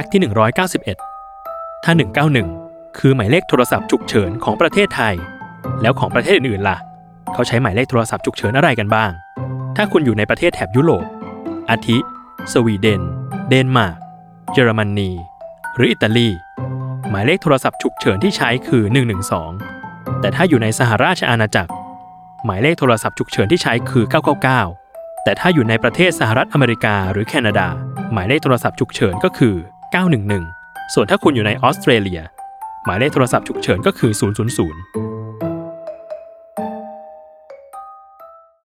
[0.00, 0.20] กต์ที่
[1.06, 1.92] 191 ถ้า
[2.44, 5.14] 191 คือหมายเลขโทรศัพท์ฉุกเฉินของประเทศไทย
[5.82, 6.78] แล้วของประเทศอื่นๆล่ะ
[7.34, 9.10] เขาใช้หมายเลขโทรศัพท์ฉุกเฉินอะไรกันบ้าง
[9.76, 11.04] ถ้าคุณอยู่ในประเทศแถบยุโรป
[11.70, 11.98] อาทิ
[12.52, 13.02] สวีเดน
[13.48, 13.96] เดนมาร์ก
[14.52, 15.10] เยอรมนี
[15.74, 16.28] หรืออิตาลี
[17.10, 18.82] หมายเลขโทรศัพท์ฉุกเฉินที่ใช้คือ
[19.52, 21.72] 112 แต่ถ้าอยู่ในสหราชอาณาจักร
[22.44, 24.04] หมายเลขโทรศัพท์ฉุกเฉินที่ใช้คือ
[24.64, 27.66] 999แต่ถ้าอยู่ในประเทศสหรัฐอเมริกาหรือแคนาดา
[28.12, 29.56] หมายเลขโทรศัพท์ฉุกเฉินก็คือ
[29.86, 32.20] 911 ส่วนถ้าคุณอยู่ในออสเตรเลีย
[32.84, 35.05] หมายเลขโทรศัพท์ฉุกเฉินก็คือ 000